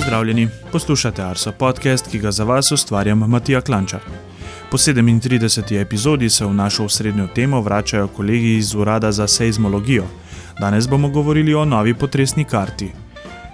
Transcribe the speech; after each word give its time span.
Pozdravljeni, 0.00 0.48
poslušate 0.72 1.22
Arso 1.22 1.52
podcast, 1.52 2.10
ki 2.10 2.18
ga 2.18 2.30
za 2.30 2.44
vas 2.44 2.72
ustvarjam 2.72 3.18
Matija 3.18 3.60
Klančar. 3.60 4.00
Po 4.70 4.78
37. 4.78 5.80
epizodi 5.80 6.30
se 6.30 6.44
v 6.44 6.54
našo 6.54 6.88
srednjo 6.88 7.26
temo 7.34 7.60
vračajo 7.60 8.08
kolegi 8.08 8.56
iz 8.56 8.74
Urada 8.74 9.12
za 9.12 9.26
seizmologijo. 9.26 10.04
Danes 10.60 10.88
bomo 10.88 11.08
govorili 11.08 11.54
o 11.54 11.64
novi 11.64 11.94
potresni 11.94 12.44
karti. 12.44 12.90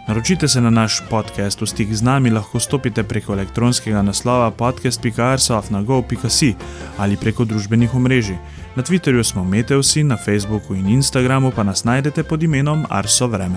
Naročite 0.09 0.49
se 0.49 0.61
na 0.61 0.71
naš 0.71 1.03
podcast, 1.11 1.63
v 1.63 1.67
stik 1.67 1.95
z 1.95 2.03
nami 2.03 2.31
lahko 2.31 2.61
stopite 2.61 3.03
preko 3.03 3.33
elektronskega 3.33 4.03
naslova 4.03 4.51
podcast.arsoafnago.si 4.51 6.55
ali 6.99 7.17
preko 7.17 7.45
družbenih 7.45 7.95
omrežij. 7.95 8.37
Na 8.77 8.83
Twitterju 8.83 9.23
smo 9.23 9.45
Meteusi, 9.45 10.05
na 10.05 10.17
Facebooku 10.17 10.75
in 10.75 10.89
Instagramu 10.89 11.51
pa 11.51 11.63
nas 11.63 11.85
najdete 11.85 12.23
pod 12.23 12.43
imenom 12.43 12.87
Arso 12.91 13.27
Vreme. 13.27 13.57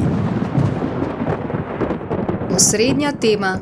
Osrednja 2.59 3.11
tema. 3.11 3.59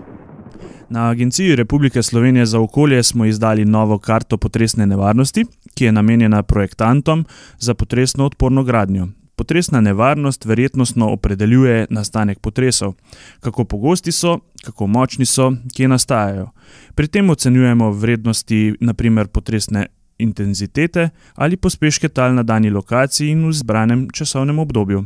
Na 0.90 1.10
Agenciji 1.10 1.56
Republike 1.56 2.04
Slovenije 2.04 2.46
za 2.46 2.60
okolje 2.60 3.04
smo 3.04 3.26
izdali 3.26 3.66
novo 3.66 4.00
karto 4.00 4.38
potresne 4.38 4.86
nevarnosti, 4.86 5.46
ki 5.74 5.86
je 5.86 5.92
namenjena 5.92 6.44
projektantom 6.44 7.26
za 7.60 7.74
potresno 7.74 8.26
odporno 8.26 8.64
gradnjo. 8.64 9.08
Potresna 9.36 9.82
nevarnost 9.82 10.46
verjetnostno 10.46 11.12
opredeljuje 11.12 11.86
nastanek 11.90 12.40
potresov, 12.40 12.94
kako 13.40 13.64
pogosti 13.64 14.12
so, 14.12 14.40
kako 14.66 14.88
močni 14.88 15.26
so, 15.26 15.52
kje 15.76 15.88
nastajajo. 15.88 16.50
Pri 16.96 17.08
tem 17.08 17.30
ocenjujemo 17.30 17.92
vrednosti, 17.92 18.74
naprimer 18.80 19.28
potresne 19.28 19.86
intenzitete 20.18 21.10
ali 21.36 21.58
pospeške 21.58 22.10
tal 22.10 22.34
na 22.34 22.44
dani 22.44 22.70
lokaciji 22.70 23.30
in 23.30 23.46
v 23.46 23.50
izbranem 23.50 24.08
časovnem 24.14 24.60
obdobju. 24.60 25.06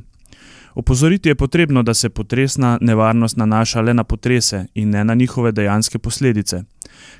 Opozoriti 0.76 1.30
je 1.30 1.36
potrebno, 1.36 1.84
da 1.84 1.94
se 1.94 2.10
potresna 2.10 2.78
nevarnost 2.82 3.38
nanaša 3.38 3.82
le 3.82 3.94
na 3.94 4.04
potrese 4.04 4.66
in 4.74 4.90
ne 4.90 5.04
na 5.04 5.14
njihove 5.14 5.52
dejanske 5.52 6.00
posledice. 6.00 6.64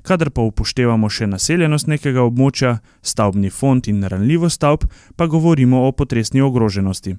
Kadar 0.02 0.30
pa 0.30 0.42
upoštevamo 0.42 1.10
še 1.10 1.28
naseljenost 1.28 1.88
nekega 1.88 2.24
območja, 2.24 2.78
stavbni 3.02 3.50
fond 3.50 3.88
in 3.88 4.04
ranljivost 4.04 4.56
stavb, 4.56 4.86
pa 5.16 5.28
govorimo 5.28 5.86
o 5.88 5.92
potresni 5.92 6.42
ogroženosti. 6.42 7.16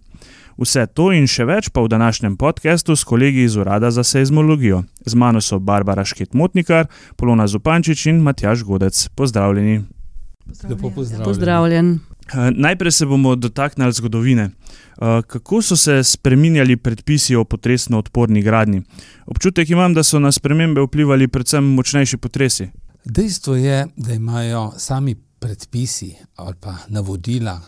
Vse 0.58 0.86
to 0.86 1.10
in 1.16 1.26
še 1.26 1.46
več 1.48 1.70
pa 1.72 1.80
v 1.80 1.88
današnjem 1.88 2.36
podkastu 2.36 2.96
s 2.96 3.04
kolegi 3.08 3.46
iz 3.48 3.56
Urada 3.56 3.90
za 3.90 4.04
seizmologijo. 4.04 4.82
Z 5.06 5.14
mano 5.14 5.40
so 5.40 5.58
Barbara 5.58 6.04
Šketmotnikar, 6.04 6.86
Polona 7.16 7.46
Zupančič 7.46 8.06
in 8.06 8.20
Matjaš 8.22 8.64
Godec. 8.68 9.08
Pozdravljeni. 9.16 9.82
Lepo 10.68 10.90
pozdravljen. 10.90 11.24
Pozdravljen. 11.24 11.98
Eh, 12.26 12.50
Najprej 12.54 12.92
se 12.92 13.06
bomo 13.06 13.36
dotaknili 13.36 13.92
zgodovine. 13.92 14.42
Eh, 14.42 15.22
Kako 15.26 15.62
so 15.62 15.76
se 15.76 16.04
spreminjali 16.04 16.76
predpisi 16.76 17.36
o 17.36 17.44
potresno 17.44 17.98
odporni 17.98 18.42
gradni? 18.42 18.82
Občutek 19.26 19.70
imam, 19.70 19.94
da 19.94 20.02
so 20.02 20.18
na 20.18 20.32
spremembe 20.32 20.80
vplivali 20.80 21.28
predvsem 21.28 21.64
močnejši 21.64 22.16
potresi. 22.16 22.68
Dejstvo 23.04 23.56
je, 23.56 23.86
da 23.96 24.12
imajo 24.14 24.72
sami 24.78 25.14
predpisi 25.14 26.14
ali 26.36 26.54
pa 26.60 26.76
navodila 26.88 27.60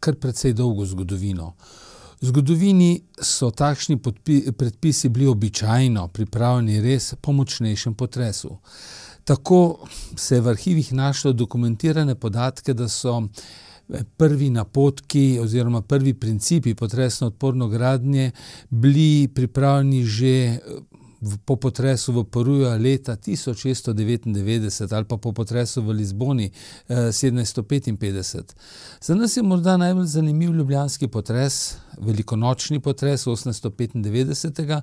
kar 0.00 0.14
precej 0.14 0.52
dolgo 0.52 0.84
zgodovino. 0.84 1.54
V 2.22 2.26
zgodovini 2.26 3.02
so 3.22 3.50
takšni 3.50 3.98
predpisi 4.58 5.08
bili 5.08 5.26
običajno 5.26 6.08
pripravljeni 6.08 6.80
res 6.80 7.14
po 7.20 7.32
močnejšem 7.32 7.94
potresu. 7.94 8.58
Tako 9.24 9.86
se 10.16 10.34
je 10.34 10.40
v 10.40 10.48
arhivih 10.48 10.92
našlo 10.92 11.32
dokumentirane 11.32 12.14
podatke, 12.14 12.74
da 12.74 12.88
so 12.88 13.22
prvi 14.16 14.50
napotki 14.50 15.38
oziroma 15.40 15.82
prvi 15.82 16.14
principi 16.14 16.74
potresno 16.74 17.26
odporno 17.26 17.68
gradnje 17.68 18.30
bili 18.70 19.28
pripravljeni 19.28 20.04
že 20.04 20.58
v, 21.22 21.38
po 21.46 21.56
potresu 21.56 22.12
v 22.12 22.24
Peruju 22.24 22.66
leta 22.78 23.16
1699 23.16 24.94
ali 24.94 25.04
pa 25.04 25.16
po 25.16 25.32
potresu 25.32 25.82
v 25.82 25.92
Lizboni 25.92 26.50
eh, 26.88 26.94
1755. 26.94 28.54
Za 29.00 29.14
nas 29.14 29.36
je 29.36 29.42
morda 29.42 29.76
najbolj 29.76 30.06
zanimiv 30.06 30.52
ljubljanski 30.54 31.08
potres, 31.08 31.76
velikonočni 31.98 32.80
potres 32.80 33.26
1895, 33.26 34.80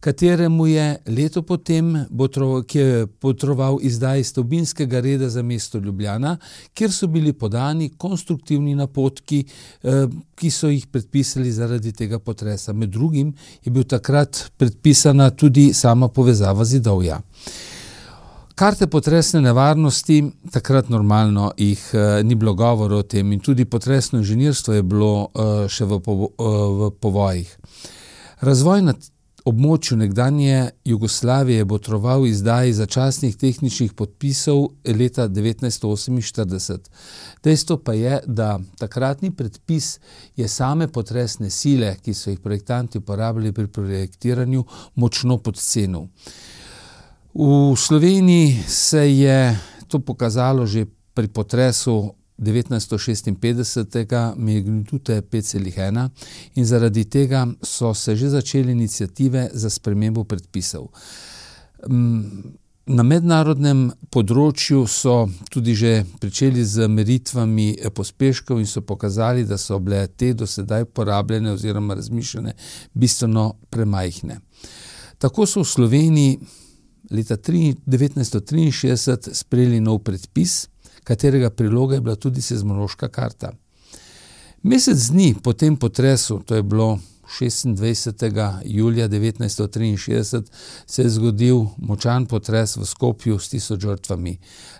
kateremu 0.00 0.66
je 0.66 0.96
leto 1.06 1.42
potem, 1.42 2.04
botro, 2.10 2.62
ki 2.62 2.78
je 2.78 3.06
potroval 3.06 3.78
izdaji 3.82 4.24
stavbinskega 4.24 5.00
reda 5.00 5.28
za 5.28 5.42
mesto 5.42 5.78
Ljubljana, 5.78 6.36
kjer 6.74 6.92
so 6.92 7.06
bili 7.06 7.32
podani 7.32 7.90
konstruktivni 7.96 8.74
napotki, 8.74 9.44
eh, 9.82 10.06
ki 10.34 10.50
so 10.50 10.68
jih 10.68 10.86
predpisali 10.86 11.52
zaradi 11.52 11.92
tega 11.92 12.18
potresa. 12.18 12.72
Med 12.72 12.90
drugim 12.90 13.34
je 13.64 13.72
bil 13.72 13.84
takrat 13.84 14.50
predpisana 14.56 15.30
tudi 15.30 15.72
sama 15.78 16.08
povezava 16.08 16.64
zidovja. 16.64 17.20
Karte 18.58 18.88
potresne 18.90 19.40
nevarnosti, 19.40 20.16
takrat 20.50 20.88
normalno 20.90 21.52
jih 21.56 21.82
eh, 21.94 22.22
ni 22.26 22.34
bilo 22.34 22.54
govora 22.58 22.96
o 22.96 23.02
tem, 23.02 23.32
in 23.32 23.40
tudi 23.40 23.64
potresno 23.64 24.18
inženirstvo 24.18 24.74
je 24.74 24.82
bilo 24.82 25.12
eh, 25.28 25.68
še 25.70 25.86
v, 25.86 26.00
povo, 26.02 26.32
eh, 26.34 26.56
v 26.80 26.90
povojih. 27.00 27.52
Razvoj 28.40 28.82
na 28.82 28.94
območju 29.44 29.96
nekdanje 29.96 30.70
Jugoslavije 30.84 31.58
je 31.58 31.64
botroval 31.64 32.26
izdaji 32.26 32.72
začasnih 32.72 33.36
tehničnih 33.36 33.92
podpisov 33.92 34.68
leta 34.84 35.28
1948. 35.28 36.78
Dejstvo 37.44 37.76
pa 37.78 37.92
je, 37.92 38.20
da 38.26 38.58
takratni 38.78 39.30
predpis 39.30 39.98
je 40.36 40.48
same 40.48 40.88
potresne 40.88 41.50
sile, 41.50 41.96
ki 42.02 42.14
so 42.14 42.30
jih 42.30 42.40
projektanti 42.40 42.98
uporabljali 42.98 43.52
pri 43.52 43.66
projektiranju, 43.66 44.64
močno 44.94 45.38
podcenil. 45.38 46.08
V 47.34 47.76
Sloveniji 47.76 48.62
se 48.66 49.16
je 49.16 49.58
to 49.88 49.98
pokazalo 49.98 50.66
že 50.66 50.86
pri 51.14 51.28
potresu 51.28 52.14
1956. 52.38 54.34
magnitute 54.36 55.20
5,1 55.20 56.08
in 56.54 56.64
zaradi 56.64 57.04
tega 57.04 57.46
so 57.62 57.94
se 57.94 58.16
že 58.16 58.28
začele 58.30 58.72
inicijative 58.72 59.50
za 59.52 59.70
spremembo 59.70 60.24
predpisov. 60.24 60.88
Na 62.88 63.02
mednarodnem 63.02 63.90
področju 64.10 64.86
so 64.88 65.28
tudi 65.52 65.74
že 65.76 66.04
pričeli 66.20 66.64
z 66.64 66.88
meritvami 66.88 67.76
pospeškov 67.94 68.58
in 68.58 68.66
so 68.66 68.80
pokazali, 68.80 69.44
da 69.44 69.58
so 69.58 69.78
bile 69.78 70.06
te 70.06 70.32
do 70.32 70.46
sedaj 70.46 70.84
porabljene 70.84 71.52
oziroma 71.52 71.94
razmišljene 71.94 72.54
bistveno 72.94 73.54
premajhne. 73.70 74.40
Tako 75.18 75.46
so 75.46 75.60
v 75.60 75.68
Sloveniji 75.68 76.38
leta 77.10 77.36
1963 77.36 79.34
sprejeli 79.34 79.80
nov 79.80 79.98
predpis, 80.04 80.68
katerega 81.08 81.50
priloga 81.50 81.94
je 81.94 82.00
bila 82.00 82.16
tudi 82.16 82.42
seizmološka 82.42 83.08
karta. 83.08 83.52
Mesec 84.62 85.06
dni 85.08 85.34
po 85.42 85.52
tem 85.52 85.76
potresu, 85.76 86.42
to 86.46 86.58
je 86.58 86.62
bilo 86.62 86.98
26. 87.40 88.60
julija 88.64 89.08
1963, 89.08 90.42
se 90.86 91.02
je 91.02 91.10
zgodil 91.10 91.64
močan 91.76 92.26
potres 92.26 92.76
v 92.76 92.84
Skopju 92.84 93.38
s 93.38 93.48
tisoč 93.48 93.80
žrtvami. 93.80 94.36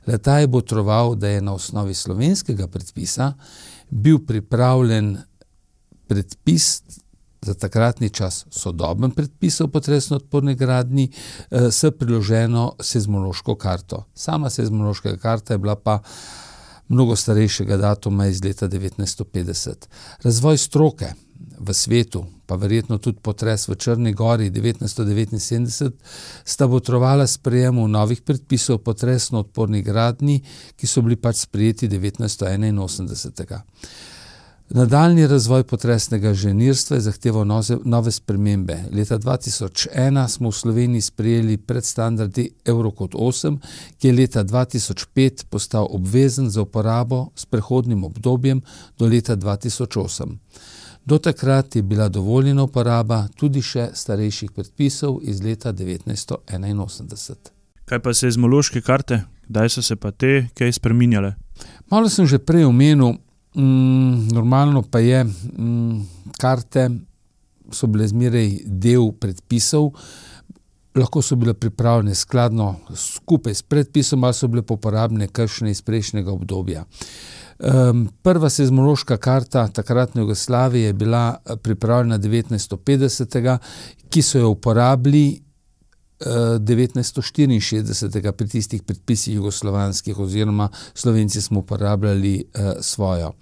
Leta 0.07 0.39
je 0.39 0.47
botroval, 0.47 1.15
da 1.15 1.29
je 1.29 1.41
na 1.41 1.55
osnovi 1.55 1.95
slovenskega 1.95 2.69
predpisa 2.69 3.33
bil 3.91 4.19
pripravljen 4.19 5.17
predpis 6.07 6.83
za 7.43 7.55
takratni 7.55 8.11
čas 8.11 8.47
sodoben 8.51 9.11
predpis 9.11 9.61
o 9.61 9.69
potresno 9.69 10.17
odporni 10.17 10.55
gradni 10.55 11.11
eh, 11.51 11.71
s 11.71 11.85
priloženo 11.99 12.73
seizmološko 12.81 13.55
karto. 13.55 14.05
Sama 14.15 14.51
seizmološka 14.51 15.17
karta 15.17 15.55
je 15.55 15.59
bila 15.59 15.77
pa 15.77 16.01
mnogo 16.89 17.17
starejšega 17.17 17.77
datuma 17.77 18.27
iz 18.27 18.45
leta 18.45 18.69
1950. 18.69 19.75
Razvoj 20.23 20.57
stroke 20.59 21.13
v 21.59 21.75
svetu, 21.75 22.25
pa 22.47 22.55
verjetno 22.55 22.99
tudi 22.99 23.19
potres 23.23 23.69
v 23.69 23.75
Črni 23.75 24.13
gori 24.13 24.51
1979, 24.51 25.93
sta 26.45 26.67
botrovala 26.67 27.27
sprejemu 27.27 27.89
novih 27.89 28.23
predpisov 28.23 28.75
o 28.75 28.83
potresno 28.83 29.39
odporni 29.39 29.83
gradni, 29.83 30.43
ki 30.77 30.87
so 30.87 31.03
bili 31.03 31.17
pač 31.17 31.37
sprejeti 31.37 31.89
1981. 31.89 33.61
Nadaljni 34.71 35.27
razvoj 35.27 35.63
potresnega 35.65 36.29
inženirstva 36.29 36.97
je 36.97 37.01
zahteval 37.01 37.47
nove 37.85 38.13
spremembe. 38.13 38.77
Leta 38.93 39.19
2001 39.19 40.29
smo 40.29 40.51
v 40.51 40.55
Sloveniji 40.55 41.01
sprejeli 41.01 41.57
predstandardi 41.57 42.51
Eurocode 42.65 43.17
8, 43.17 43.59
ki 43.99 44.09
je 44.09 44.13
leta 44.13 44.45
2005 44.45 45.45
postal 45.51 45.87
obvezen 45.91 46.51
za 46.51 46.63
uporabo 46.63 47.31
s 47.35 47.47
prehodnim 47.47 48.05
obdobjem 48.05 48.61
do 48.99 49.07
leta 49.07 49.37
2008. 49.37 50.37
Do 51.05 51.19
takrat 51.19 51.77
je 51.77 51.83
bila 51.83 52.09
dovoljena 52.09 52.63
uporaba 52.63 53.29
tudi 53.37 53.63
še 53.63 53.89
starejših 53.95 54.51
predpisov 54.51 55.21
iz 55.23 55.41
leta 55.43 55.73
1981. 55.73 57.35
Kaj 57.85 58.03
pa 58.05 58.15
seizmološke 58.15 58.81
karte, 58.81 59.23
kdaj 59.49 59.69
so 59.69 59.83
se 59.83 59.97
pa 59.97 60.11
te 60.11 60.49
kaj 60.55 60.73
spremenjale? 60.73 61.35
Malo 61.91 62.09
sem 62.09 62.27
že 62.27 62.39
prej 62.39 62.69
omenil. 62.69 63.17
Mm, 63.57 64.29
normalno 64.33 64.83
pa 64.83 64.99
je, 64.99 65.25
mm, 65.25 66.01
karte 66.39 66.91
so 67.73 67.87
bile 67.87 68.09
zmeraj 68.09 68.59
del 68.65 69.13
predpisov. 69.21 69.93
lahko 70.99 71.23
so 71.23 71.37
bile 71.37 71.55
pripravljene 71.55 72.15
skladno 72.15 72.77
skupaj 72.97 73.55
s 73.55 73.63
predpisom, 73.63 74.25
ali 74.25 74.35
so 74.35 74.49
bile 74.49 74.63
uporabljene 74.69 75.29
kakšne 75.29 75.71
iz 75.71 75.83
prejšnjega 75.83 76.33
obdobja. 76.33 76.85
prva 78.23 78.51
seizmološka 78.51 79.17
karta 79.17 79.69
takratne 79.69 80.21
Jugoslavije 80.23 80.87
je 80.87 80.93
bila 80.93 81.37
pripravljena 81.63 82.19
devetnajststo 82.19 82.77
petdesetega, 82.77 83.59
ki 84.09 84.23
so 84.23 84.39
jo 84.39 84.49
uporabili, 84.49 85.43
devetnajststo 86.59 87.23
štiriinšestdesetega 87.23 88.33
pri 88.33 88.49
tistih 88.49 88.83
predpisih 88.83 89.35
jugoslovanskih 89.35 90.19
oziroma 90.19 90.69
Slovenci 90.95 91.43
smo 91.43 91.61
uporabljali, 91.61 92.45
svojo. 92.81 93.33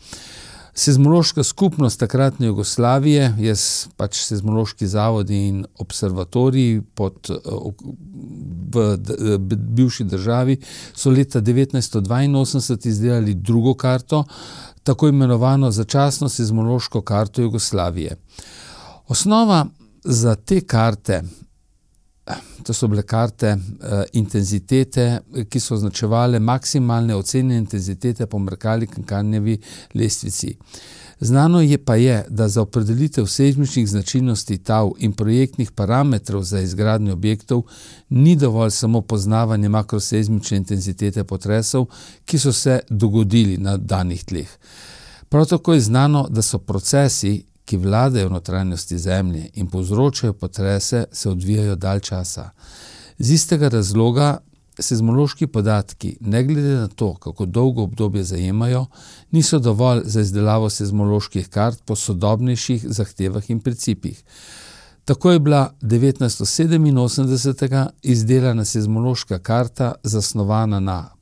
Seizmološka 0.76 1.42
skupnost 1.42 2.00
takratne 2.00 2.46
Jugoslavije 2.46 3.34
je 3.38 3.54
pač 3.96 4.18
Seizmološki 4.20 4.86
zavodi 4.86 5.38
in 5.48 5.62
observatoriji 5.78 6.82
pod, 6.94 7.30
v 8.74 9.38
bivši 9.48 10.04
državi 10.04 10.58
so 10.92 11.10
leta 11.10 11.40
devetnajststo 11.40 12.00
dvainosemdeset 12.00 12.86
izdelali 12.86 13.34
drugo 13.34 13.74
karto, 13.74 14.24
tako 14.82 15.08
imenovano 15.08 15.70
začasno 15.70 16.28
seizmološko 16.28 17.00
karto 17.02 17.42
Jugoslavije. 17.42 18.16
Osnova 19.08 19.66
za 20.04 20.34
te 20.34 20.60
karte, 20.60 21.22
to 22.62 22.74
so 22.74 22.88
bile 22.88 23.02
karte, 23.02 23.56
intenzitete, 24.12 25.20
ki 25.48 25.60
so 25.60 25.74
označevale 25.74 26.40
maksimalne 26.40 27.14
ocenjene 27.14 27.58
intenzitete 27.58 28.26
po 28.26 28.38
Mercalli-Kinkahnjevi 28.38 29.58
lestvici. 29.94 30.56
Znano 31.20 31.60
je 31.60 31.78
pa 31.78 31.94
je, 31.96 32.24
da 32.28 32.48
za 32.48 32.62
opredelitev 32.62 33.26
seizmičnih 33.26 33.88
značilnosti 33.88 34.58
tal 34.58 34.90
in 34.98 35.12
projektnih 35.12 35.70
parametrov 35.72 36.42
za 36.42 36.60
izgradnjo 36.60 37.12
objektov 37.12 37.62
ni 38.08 38.36
dovolj 38.36 38.70
samo 38.70 39.00
poznavanje 39.00 39.68
makroseizmične 39.68 40.56
intenzitete 40.56 41.24
potresov, 41.24 41.86
ki 42.24 42.38
so 42.38 42.52
se 42.52 42.80
dogodili 42.90 43.56
na 43.56 43.76
danih 43.76 44.24
tleh. 44.24 44.48
Prav 45.28 45.46
tako 45.46 45.74
je 45.74 45.80
znano, 45.80 46.26
da 46.30 46.42
so 46.42 46.58
procesi, 46.58 47.44
ki 47.66 47.76
vladajo 47.76 48.28
v 48.28 48.32
notranjosti 48.38 48.98
Zemlje 48.98 49.50
in 49.54 49.66
povzročajo 49.66 50.32
potrese, 50.32 51.04
se 51.12 51.30
odvijajo 51.30 51.76
dalj 51.76 52.00
časa. 52.00 52.50
Z 53.18 53.32
istega 53.32 53.68
razloga 53.68 54.38
seizmološki 54.78 55.46
podatki, 55.46 56.16
ne 56.20 56.44
glede 56.44 56.74
na 56.74 56.88
to, 56.88 57.14
kako 57.14 57.46
dolgo 57.46 57.82
obdobje 57.82 58.24
zajemajo, 58.24 58.86
niso 59.30 59.58
dovolj 59.58 60.02
za 60.04 60.20
izdelavo 60.20 60.70
seizmoloških 60.70 61.48
kart 61.48 61.82
po 61.84 61.96
sodobnejših 61.96 62.84
zahtevah 62.88 63.50
in 63.50 63.60
principih. 63.60 64.22
Tako 65.04 65.30
je 65.30 65.38
bila 65.38 65.74
devetnajststo 65.80 66.46
sedeminosemdesetega 66.46 67.90
izdelana 68.02 68.64
seizmološka 68.64 69.38
karta, 69.38 69.94
zasnovana 70.02 70.80
na 70.80 71.15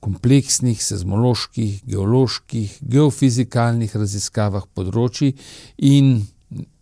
kompleksnih 0.00 0.80
seizmoloških, 0.82 1.84
geoloških, 1.86 2.78
geofizikalnih 2.80 3.96
raziskavah 3.96 4.66
področij 4.74 5.34
in 5.76 6.20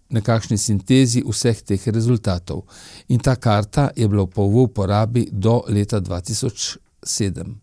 nekakšni 0.08 0.56
sintezi 0.58 1.22
vseh 1.26 1.62
teh 1.62 1.88
rezultatov. 1.92 2.64
In 3.08 3.20
ta 3.20 3.36
karta 3.36 3.90
je 3.96 4.08
bila 4.08 4.24
v 4.24 4.64
uporabi 4.64 5.28
do 5.32 5.62
leta 5.68 6.00
dva 6.00 6.20
tisoč 6.20 6.78
sedem. 7.02 7.58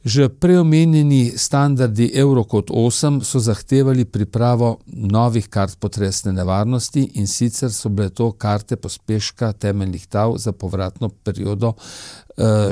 Že 0.00 0.30
prej 0.40 0.62
omenjeni 0.62 1.36
standardi 1.36 2.06
Eurokod 2.16 2.70
osem 2.72 3.18
so 3.20 3.36
zahtevali 3.36 4.06
pripravo 4.08 4.78
novih 4.86 5.44
kart 5.52 5.76
potresne 5.76 6.32
nevarnosti, 6.32 7.02
in 7.20 7.26
sicer 7.28 7.68
so 7.68 7.92
bile 7.92 8.08
to 8.08 8.30
karte 8.32 8.80
pospeška 8.80 9.52
temeljnih 9.52 10.06
tal 10.06 10.38
za 10.38 10.52
povratno 10.52 11.10
periodo, 11.10 11.74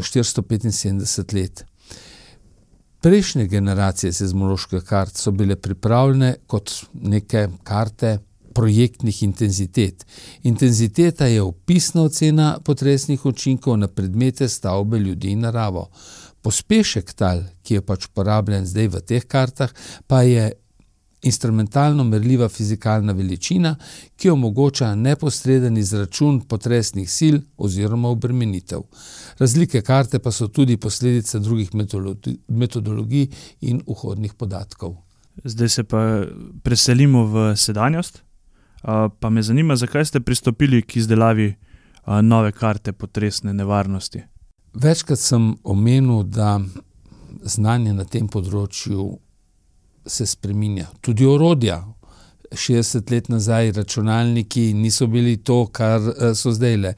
štiristo 0.02 0.42
petinsedemdeset 0.42 1.32
let. 1.32 1.64
Prejšnje 3.00 3.46
generacije 3.46 4.12
seizmoloških 4.12 4.82
kart 4.82 5.16
so 5.16 5.30
bile 5.30 5.56
pripravljene 5.56 6.34
kot 6.46 6.72
neke 6.94 7.48
karte 7.62 8.18
projektnih 8.54 9.22
intenzitet. 9.22 10.06
Intenziteta 10.42 11.26
je 11.26 11.42
opisna 11.42 12.02
ocena 12.02 12.58
potresnih 12.64 13.26
učinkov 13.26 13.76
na 13.78 13.88
predmete, 13.88 14.48
stavbe, 14.48 14.98
ljudi 14.98 15.30
in 15.30 15.46
naravo. 15.46 15.86
Pospešek 16.42 17.12
tal, 17.12 17.44
ki 17.62 17.78
je 17.78 17.84
pač 17.86 18.08
uporabljen 18.10 18.66
zdaj 18.66 18.88
v 18.88 19.02
teh 19.06 19.26
kartah, 19.26 19.70
pa 20.06 20.22
je 20.26 20.50
instrumentalno 21.22 22.04
merljiva 22.04 22.48
fizikalna 22.48 23.12
veličina, 23.12 23.76
ki 24.16 24.30
omogoča 24.30 24.94
neposreden 24.94 25.76
izračun 25.76 26.40
potresnih 26.40 27.10
sil 27.18 27.36
oziroma 27.56 28.08
obremenitev. 28.08 28.80
Razlike 29.38 29.82
karte 29.82 30.18
pa 30.18 30.30
so 30.30 30.48
tudi 30.48 30.76
posledica 30.76 31.38
drugih 31.38 31.70
metodologij 32.48 33.28
in 33.60 33.82
vhodnih 33.86 34.34
podatkov. 34.34 34.96
Zdaj 35.44 35.68
se 35.68 35.84
pa 35.84 36.24
preselimo 36.62 37.26
v 37.26 37.56
sedanjost. 37.56 38.22
pa 39.20 39.30
me 39.30 39.42
zanima, 39.42 39.76
zakaj 39.76 40.04
ste 40.04 40.20
pristopili 40.20 40.82
k 40.82 40.96
izdelavi, 40.96 41.54
nove 42.22 42.52
karte 42.52 42.92
potresne 42.92 43.52
nevarnosti? 43.52 44.22
Večkrat 44.74 45.18
sem 45.18 45.56
omenil, 45.64 46.22
da 46.22 46.60
znanje 47.42 47.92
na 47.92 48.04
tem 48.04 48.28
področju 48.28 49.18
se 50.08 50.26
spreminja, 50.26 50.86
tudi 51.00 51.26
orodja. 51.26 51.84
Šestdeset 52.52 53.10
let 53.10 53.26
nazaj 53.28 53.72
računalniki 53.72 54.72
niso 54.74 55.06
bili 55.06 55.36
to, 55.36 55.66
kar, 55.66 56.00
so 56.34 56.52
zdajle. 56.52 56.94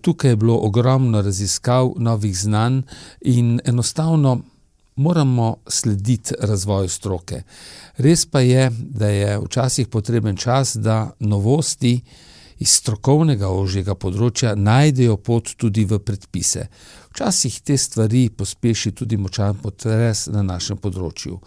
tukaj 0.00 0.30
je 0.30 0.36
bilo 0.36 0.56
ogromno 0.62 1.22
raziskav, 1.22 1.92
novih 1.96 2.38
znanj 2.38 2.80
in 3.20 3.60
enostavno 3.64 4.40
moramo 4.96 5.56
slediti 5.66 6.34
razvoju 6.40 6.88
stroke. 6.88 7.42
Res 7.96 8.26
pa 8.26 8.40
je, 8.40 8.70
da 8.70 9.08
je 9.08 9.38
včasih 9.38 9.88
potreben 9.88 10.36
čas, 10.36 10.76
da 10.76 11.10
novosti 11.20 12.00
iz 12.58 12.74
strokovnega 12.80 13.48
ožjega 13.48 13.94
področja 13.94 14.54
najdejo 14.58 15.16
pot 15.22 15.54
tudi 15.56 15.84
v 15.88 16.00
predpise. 16.02 16.66
Včasih 17.12 17.60
te 17.64 17.76
stvari 17.78 18.28
pospeši 18.30 18.92
tudi 18.98 19.16
močan 19.16 19.58
potres 19.62 20.26
na 20.32 20.42
našem 20.42 20.78
področju. 20.78 21.38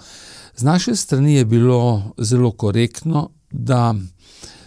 Z 0.55 0.67
naše 0.67 0.95
strani 0.95 1.37
je 1.37 1.45
bilo 1.45 2.13
zelo 2.17 2.51
korektno, 2.51 3.29
da 3.51 3.95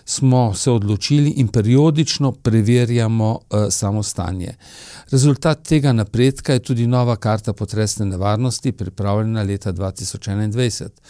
smo 0.05 0.55
se 0.55 0.71
odločili 0.71 1.31
in 1.41 1.49
periodično 1.49 2.33
preverjamo, 2.33 3.39
samo 3.71 4.03
stanje. 4.03 4.55
Rezultat 5.11 5.63
tega 5.69 5.93
napredka 5.93 6.53
je 6.53 6.63
tudi 6.63 6.87
nova 6.87 7.17
karta 7.17 7.53
potresne 7.53 8.07
nevarnosti, 8.07 8.73
pripravljena 8.73 9.43
leta 9.43 9.73
dva 9.73 9.91
tisoč 9.91 10.29
enaindvajset. 10.29 11.01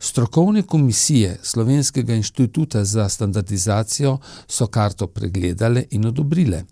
Strokovne 0.00 0.62
komisije 0.62 1.38
Slovenskega 1.42 2.14
inštituta 2.14 2.84
za 2.84 3.08
standardizacijo 3.08 4.18
so 4.46 4.66
karto 4.66 5.06
pregledale 5.06 5.84
in 5.90 6.06
odobrile. 6.06 6.64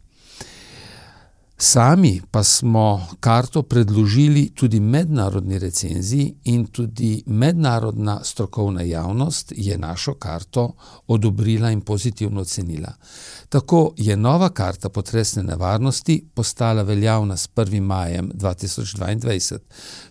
Sami 1.58 2.20
pa 2.30 2.44
smo 2.44 3.06
karto 3.20 3.62
predložili 3.62 4.50
tudi 4.54 4.80
mednarodni 4.80 5.58
recenziji 5.58 6.34
in 6.44 6.66
tudi 6.66 7.22
mednarodna 7.26 8.20
strokovna 8.24 8.82
javnost 8.82 9.52
je 9.56 9.78
našo 9.78 10.14
karto 10.14 10.74
odobrila 11.06 11.70
in 11.70 11.80
pozitivno 11.80 12.40
ocenila. 12.40 12.92
Tako 13.48 13.94
je 13.96 14.16
nova 14.16 14.48
karta 14.48 14.88
potresne 14.88 15.42
nevarnosti 15.42 16.28
postala 16.34 16.82
veljavna 16.82 17.36
s 17.36 17.48
prvim 17.48 17.84
majem 17.84 18.30
dva 18.34 18.54
tisoč 18.54 18.94
dvaindvajset. 18.94 19.62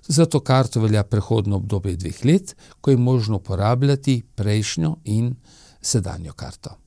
Za 0.07 0.25
to 0.25 0.39
karto 0.39 0.81
velja 0.81 1.03
prehodno 1.03 1.55
obdobje 1.55 1.95
dveh 1.95 2.25
let, 2.25 2.55
ko 2.81 2.91
je 2.91 2.97
možno 2.97 3.35
uporabljati 3.35 4.23
prejšnjo 4.35 4.95
in 5.03 5.35
sedanjo 5.81 6.33
karto. 6.33 6.84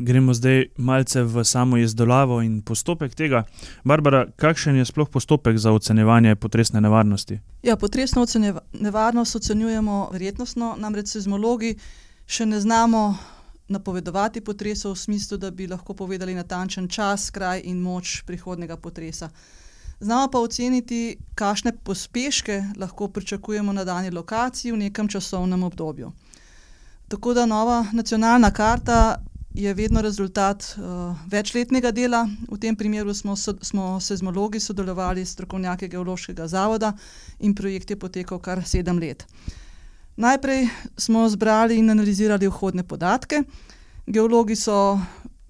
Gremo 0.00 0.34
zdaj 0.34 0.64
malce 0.76 1.22
v 1.22 1.44
samo 1.44 1.76
izdelavo 1.76 2.42
in 2.42 2.62
postopek 2.62 3.14
tega. 3.14 3.44
Barbara, 3.84 4.26
kakšen 4.36 4.76
je 4.76 4.84
sploh 4.84 5.08
postopek 5.08 5.58
za 5.58 5.72
ocenjevanje 5.72 6.36
potresne 6.36 6.80
nevarnosti? 6.80 7.40
Ja, 7.62 7.76
potresno 7.76 8.26
nevarnost 8.72 9.36
ocenjujemo 9.36 10.08
verjetnostno, 10.12 10.74
namreč 10.78 11.14
seizmologi 11.14 11.76
še 12.26 12.46
ne 12.46 12.60
znamo 12.60 13.14
napovedovati 13.70 14.40
potresov, 14.40 14.92
v 14.92 14.98
smislu, 14.98 15.38
da 15.38 15.50
bi 15.50 15.66
lahko 15.66 15.94
povedali 15.94 16.34
natančen 16.34 16.88
čas, 16.88 17.30
kraj 17.30 17.62
in 17.64 17.78
moč 17.80 18.22
prihodnjega 18.26 18.76
potresa. 18.76 19.30
Znamo 20.00 20.30
pa 20.32 20.40
oceniti, 20.40 21.16
kakšne 21.34 21.72
pospeške 21.84 22.62
lahko 22.76 23.08
pričakujemo 23.08 23.72
na 23.72 23.84
dani 23.84 24.10
lokaciji 24.10 24.72
v 24.72 24.78
nekem 24.86 25.08
časovnem 25.08 25.62
obdobju. 25.62 26.12
Tako 27.08 27.34
da 27.34 27.46
nova 27.46 27.84
nacionalna 27.92 28.50
karta 28.50 29.22
je 29.54 29.74
vedno 29.74 30.02
rezultat, 30.02 30.76
večletnega 31.26 31.90
dela, 31.90 32.28
v 32.50 32.58
tem 32.58 32.76
primeru 32.76 33.14
smo 33.14 33.36
smo 33.36 34.00
seizmologi 34.00 34.60
sodelovali 34.60 35.24
s 35.24 35.32
strokovnjaki 35.32 35.88
Geološkega 35.88 36.46
zavoda 36.46 36.92
in 37.38 37.54
projekt 37.54 37.90
je 37.90 37.98
potekal 37.98 38.38
kar 38.38 38.62
sedem 38.64 38.98
let. 38.98 39.26
Najprej 40.16 40.68
smo 40.96 41.28
zbrali 41.28 41.78
in 41.78 41.90
analizirali 41.90 42.48
vhodne 42.48 42.82
podatke, 42.82 43.42
geologi 44.06 44.56
so 44.56 45.00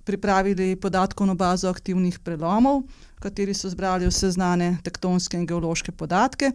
pripravili 0.04 0.76
podatkovno 0.76 1.34
bazo 1.34 1.68
aktivnih 1.68 2.18
prelomov, 2.18 2.82
v 3.16 3.20
kateri 3.20 3.54
so 3.54 3.68
zbrali 3.68 4.06
vse 4.06 4.30
znane 4.30 4.78
tektonske 4.82 5.36
in 5.36 5.46
geološke 5.46 5.92
podatke. 5.92 6.52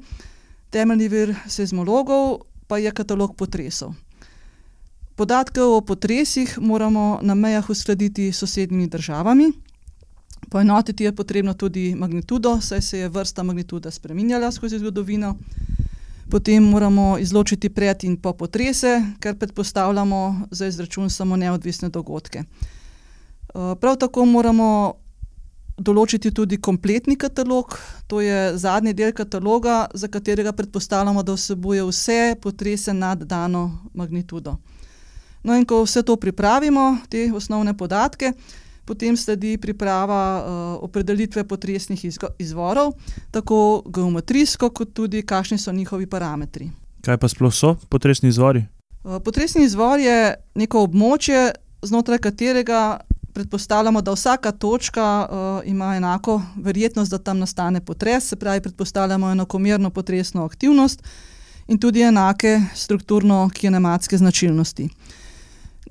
Temeljni 0.69 1.07
vir 1.07 1.35
seizmologov 1.47 2.39
pa 2.67 2.77
je 2.77 2.91
katalog 2.91 3.35
potresov. 3.37 3.93
Podatke 5.15 5.62
o 5.62 5.81
potresih 5.81 6.57
moramo 6.62 7.19
na 7.22 7.36
mejah 7.36 7.69
uskladiti 7.69 8.31
s 8.31 8.38
sosednjimi 8.38 8.88
državami. 8.88 9.51
Poenotiti 10.50 11.03
je 11.03 11.15
potrebno 11.15 11.53
tudi 11.53 11.95
magnitudo, 11.95 12.62
saj 12.62 12.81
se 12.81 13.00
je 13.00 13.10
vrsta 13.10 13.43
magnitude 13.43 13.91
spreminjala 13.91 14.51
skozi 14.51 14.79
zgodovino. 14.79 15.36
Potem 16.29 16.63
moramo 16.63 17.17
izločiti 17.17 17.69
pred 17.69 18.03
in 18.03 18.17
po 18.17 18.34
potrese, 18.34 19.01
ker 19.19 19.38
predpostavljamo 19.38 20.48
za 20.51 20.67
izračun 20.67 21.10
samo 21.10 21.36
neodvisne 21.36 21.89
dogodke. 21.89 22.43
prav 23.79 23.95
tako 23.95 24.25
moramo 24.25 24.93
določiti 25.77 26.31
tudi 26.31 26.57
kompletni 26.57 27.15
katalog, 27.15 27.79
to 28.07 28.22
je 28.22 28.57
zadnji 28.57 28.93
del 28.93 29.12
kataloga, 29.12 29.88
za 29.93 30.07
katerega 30.07 30.51
predpostavljamo, 30.51 31.24
da 31.24 31.34
vsebuje 31.34 31.84
vse 31.84 32.36
potrese 32.41 32.93
nad 32.93 33.24
dano 33.24 33.89
magnitudo. 33.93 34.57
No, 35.45 35.53
in 35.53 35.65
ko 35.65 35.83
vse 35.85 36.01
to 36.01 36.15
pripravimo, 36.17 36.97
te 37.09 37.27
osnovne 37.29 37.75
podatke, 37.77 38.31
potem 38.85 39.17
sledi 39.17 39.57
priprava, 39.61 40.45
opredelitve 40.81 41.43
potresnih 41.45 42.05
izvorov, 42.41 42.93
tako 43.31 43.83
geometrijsko 43.85 44.69
kot 44.69 44.93
tudi, 44.93 45.21
kakšni 45.21 45.57
so 45.57 45.71
njihovi 45.71 46.09
parametri. 46.09 46.71
Kaj 47.05 47.17
pa 47.21 47.29
sploh 47.29 47.53
so 47.53 47.75
potresni 47.89 48.29
izvori? 48.29 48.65
potresni 49.23 49.63
izvor 49.63 49.99
je 49.99 50.33
neko 50.57 50.81
območje, 50.87 51.51
znotraj 51.85 52.17
katerega 52.17 52.99
predpostavljamo, 53.35 54.01
da 54.01 54.15
vsaka 54.15 54.51
točka, 54.51 55.05
ima 55.65 55.95
enako 55.95 56.41
verjetnost, 56.55 57.11
da 57.11 57.17
tam 57.17 57.39
nastane 57.39 57.81
potres, 57.85 58.29
se 58.31 58.35
pravi, 58.35 58.61
predpostavljamo 58.61 59.29
enakomerno 59.31 59.89
potresno 59.89 60.45
aktivnost 60.45 61.03
in 61.67 61.77
tudi 61.79 62.01
enake 62.01 62.61
strukturno-kinematske 62.75 64.17
značilnosti. 64.17 64.89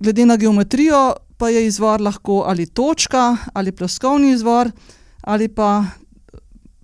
Glede 0.00 0.26
na 0.26 0.36
geometrijo 0.36 1.14
pa 1.36 1.48
je 1.48 1.66
izvor 1.66 2.00
lahko 2.00 2.44
ali 2.46 2.66
točka 2.66 3.36
ali 3.52 3.72
ploskovni 3.72 4.30
izvor 4.30 4.70
ali 5.20 5.48
pa 5.48 5.84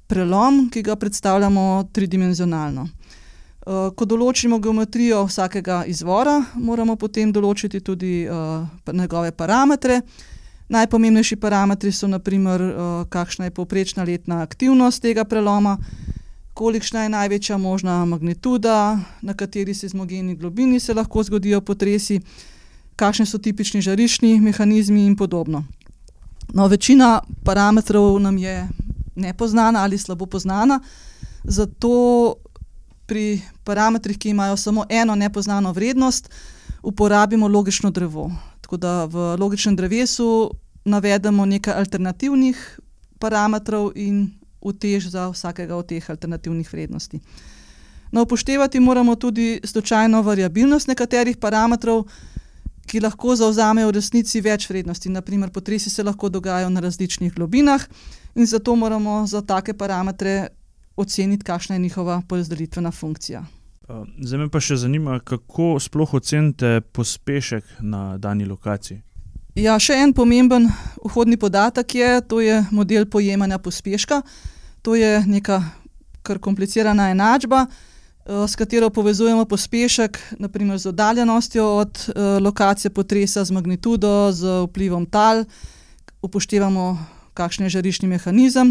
prelom, 0.07 0.71
ki 0.71 0.83
ga 0.83 0.97
predstavljamo 0.97 1.89
tridimenzionalno. 1.93 2.89
ko 3.95 4.07
določimo 4.09 4.59
geometrijo 4.59 5.25
vsakega 5.29 5.85
izvora, 5.87 6.41
moramo 6.55 6.97
potem 6.97 7.33
določiti 7.33 7.81
tudi, 7.81 8.27
njegove 8.93 9.33
parametre. 9.33 10.01
Najpomembnejši 10.71 11.37
parametri 11.37 11.93
so 11.93 12.09
na 12.09 12.19
primer, 12.19 12.63
kakšna 13.11 13.49
je 13.49 13.55
povprečna 13.55 14.07
letna 14.07 14.43
aktivnost 14.43 15.03
tega 15.03 15.25
preloma, 15.25 15.77
kolikšna 16.55 17.05
je 17.05 17.13
največja 17.15 17.59
možna 17.59 18.05
magnituda, 18.07 18.99
na 19.23 19.35
kateri 19.35 19.75
seizmogeni 19.75 20.37
globini 20.37 20.81
se 20.81 20.95
lahko 20.95 21.23
zgodijo 21.23 21.61
potresi, 21.61 22.21
kakšni 23.01 23.27
so 23.27 23.41
tipični 23.41 23.81
žariščni 23.83 24.37
mehanizmi 24.45 25.07
in 25.07 25.17
podobno. 25.17 25.65
No, 26.53 26.67
večina 26.69 27.21
parametrov 27.45 28.19
nam 28.21 28.39
je 28.39 28.69
nepoznana 29.17 29.85
ali 29.85 29.99
slabo 29.99 30.27
poznana, 30.27 30.81
zato 31.45 32.35
pri 33.07 33.41
parametrih, 33.65 34.19
ki 34.19 34.31
imajo 34.31 34.57
samo 34.57 34.85
eno 34.89 35.15
nepoznano 35.15 35.73
vrednost, 35.73 36.31
uporabimo 36.83 37.49
logično 37.49 37.91
drevo. 37.91 38.31
Tako 38.61 38.77
da 38.77 39.05
v 39.05 39.37
logičnem 39.39 39.77
drevesu 39.77 40.51
navedemo 40.85 41.47
nekaj 41.47 41.75
alternativnih 41.75 42.81
parametrov 43.19 43.93
in 43.95 44.31
utež 44.61 45.09
za 45.11 45.29
vsakega 45.31 45.77
od 45.77 45.87
teh 45.87 46.11
alternativnih 46.11 46.73
vrednosti. 46.73 47.21
No, 48.13 48.23
upoštevati 48.23 48.81
moramo 48.81 49.15
tudi 49.15 49.61
slučajno 49.65 50.23
variabilnost 50.23 50.89
nekaterih 50.89 51.37
parametrov, 51.37 52.05
ki 52.91 53.01
lahko 53.01 53.37
zavzamejo 53.39 53.93
v 53.93 53.95
resnici 54.01 54.41
več 54.43 54.67
vrednosti, 54.71 55.13
na 55.15 55.23
primer 55.23 55.53
potresi 55.55 55.91
se 55.91 56.03
lahko 56.03 56.29
dogajajo 56.29 56.71
na 56.75 56.83
različnih 56.83 57.35
globinah 57.35 57.85
in 58.35 58.47
zato 58.47 58.75
moramo 58.77 59.27
za 59.27 59.43
take 59.47 59.75
parametre 59.75 60.49
oceniti, 60.97 61.45
kakšna 61.45 61.77
je 61.77 61.85
njihova 61.87 62.23
porazdelitvena 62.29 62.91
funkcija. 62.91 63.45
zdaj 64.23 64.39
me 64.39 64.49
pa 64.51 64.61
še 64.61 64.77
zanima, 64.77 65.21
kako 65.21 65.79
sploh 65.81 66.15
ocenite 66.15 66.81
pospešek 66.93 67.65
na 67.81 68.19
dani 68.19 68.45
lokaciji? 68.45 69.01
Ja, 69.55 69.79
še 69.79 69.97
en 69.99 70.13
pomemben 70.15 70.69
vhodni 71.05 71.37
podatek 71.37 71.95
je, 71.95 72.11
to 72.23 72.41
je 72.41 72.63
model 72.71 73.07
pojemanja 73.07 73.59
pospeška. 73.59 74.23
To 74.83 74.95
je 74.95 75.23
neka 75.27 75.63
kar 76.23 76.39
komplicirana 76.39 77.11
enačba, 77.11 77.67
s 78.31 78.55
katero 78.57 78.91
povezujemo 78.91 79.45
pospešek 79.45 80.19
na 80.39 80.49
primer 80.49 80.79
z 80.79 80.87
oddaljenostjo 80.87 81.65
od, 81.67 82.15
lokacije 82.41 82.91
potresa, 82.91 83.45
z 83.45 83.51
magnitudo, 83.51 84.31
z 84.33 84.47
vplivom 84.71 85.07
tal, 85.07 85.45
upoštevamo, 86.23 86.99
kakšen 87.35 87.67
je 87.67 87.75
žariščni 87.75 88.09
mehanizem. 88.09 88.71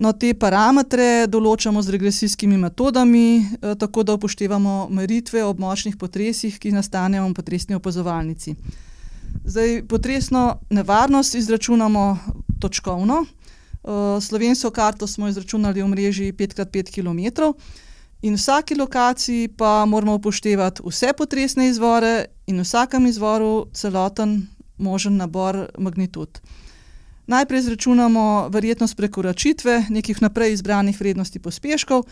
No, 0.00 0.14
te 0.16 0.32
parametre 0.32 1.26
določamo 1.28 1.82
z 1.84 1.92
regresijskimi 1.92 2.56
metodami, 2.56 3.44
tako 3.60 4.06
da 4.08 4.16
upoštevamo 4.16 4.88
meritve 4.88 5.44
ob 5.44 5.60
močnih 5.60 6.00
potresih, 6.00 6.56
ki 6.56 6.72
nastanejo 6.72 7.28
v 7.28 7.36
potresni 7.36 7.76
opazovalnici. 7.76 8.56
Zdaj, 9.44 9.82
potresno 9.88 10.62
nevarnost 10.70 11.34
izračunamo 11.34 12.18
točkovno. 12.60 13.24
slovensko 14.20 14.70
karto 14.70 15.06
smo 15.06 15.28
izračunali 15.28 15.82
v 15.82 15.84
omrežju 15.84 16.32
pet 16.36 16.54
krat 16.54 16.72
in 18.22 18.34
vsaki 18.34 18.74
lokaciji 18.74 19.48
pa 19.48 19.84
moramo 19.86 20.14
upoštevati 20.14 20.82
vse 20.86 21.12
potresne 21.18 21.68
izvore 21.68 22.24
in 22.46 22.58
v 22.58 22.64
vsakem 22.64 23.06
izvoru 23.06 23.66
celoten 23.74 24.46
možen 24.78 25.16
nabor 25.16 25.66
magnitud. 25.78 26.40
Najprej 27.26 27.58
izračunamo 27.58 28.48
verjetnost 28.48 28.96
prekoračitve 28.96 29.86
nekih 29.88 30.18
vnaprej 30.18 30.52
izbranih 30.52 31.00
vrednosti 31.00 31.38
pospeškov, 31.38 32.02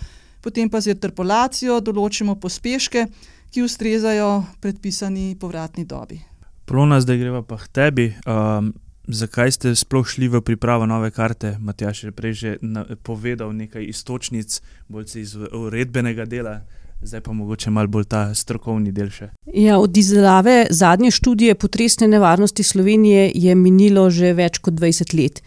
potem 0.41 0.71
pa 0.71 0.81
z 0.81 0.95
interpolacijo 0.95 1.81
določimo 1.81 2.39
pospeške, 2.41 3.07
ki 3.51 3.63
ustrezajo 3.63 4.45
predpisani 4.61 5.35
povratni 5.41 5.85
dobi. 5.85 6.21
Polona, 6.65 7.01
zdaj 7.03 7.19
greva 7.19 7.43
pa 7.43 7.59
k 7.59 7.67
tebi, 7.69 8.07
zakaj 9.13 9.53
ste 9.53 9.75
sploh 9.75 10.07
šli 10.07 10.29
v 10.29 10.41
pripravo 10.45 10.87
nove 10.87 11.11
karte? 11.11 11.57
Matjaž 11.61 12.05
je 12.05 12.13
prej 12.13 12.33
že 12.33 12.51
povedal 13.03 13.53
nekaj 13.53 13.85
iztočnic, 13.85 14.61
bolj 14.89 15.19
iz 15.21 15.35
uredbenega 15.37 16.25
dela, 16.25 16.61
zdaj 17.03 17.21
pa 17.21 17.33
mogoče 17.33 17.71
malo 17.71 17.89
bolj 17.89 18.07
ta 18.11 18.23
strokovni 18.35 18.93
del 18.93 19.11
še. 19.11 19.31
Ja, 19.55 19.79
od 19.79 19.97
izdelave 19.97 20.67
zadnje 20.71 21.11
študije 21.11 21.55
potresne 21.55 22.09
nevarnosti 22.09 22.63
Slovenije 22.63 23.31
je 23.35 23.55
minilo 23.55 24.11
že 24.11 24.33
več 24.35 24.59
kot 24.59 24.75
dvajset 24.75 25.15
let. 25.15 25.43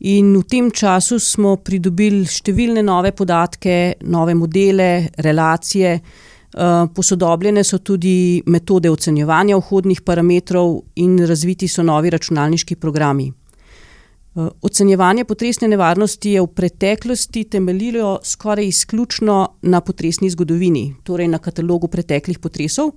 In 0.00 0.36
v 0.36 0.44
tem 0.46 0.70
času 0.70 1.18
smo 1.18 1.56
pridobili 1.58 2.22
številne 2.22 2.84
nove 2.86 3.10
podatke, 3.12 3.98
nove 4.06 4.34
modele, 4.38 5.08
relacije, 5.18 5.98
posodobljene 6.94 7.64
so 7.64 7.78
tudi 7.78 8.42
metode 8.46 8.90
ocenjevanja 8.90 9.56
vhodnih 9.56 10.00
parametrov 10.02 10.80
in 10.96 11.18
razviti 11.26 11.68
so 11.68 11.82
novi 11.82 12.10
računalniški 12.10 12.76
programi. 12.76 13.32
ocenjevanje 14.62 15.24
potresne 15.24 15.68
nevarnosti 15.68 16.30
je 16.30 16.40
v 16.40 16.46
preteklosti 16.46 17.44
temeljilo 17.44 18.20
skoraj 18.24 18.66
izključno 18.66 19.48
na 19.62 19.80
potresni 19.80 20.30
zgodovini, 20.30 20.94
torej 21.04 21.28
na 21.28 21.38
katalogu 21.38 21.88
preteklih 21.88 22.38
potresov. 22.38 22.92